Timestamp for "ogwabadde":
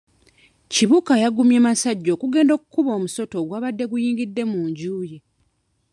3.41-3.83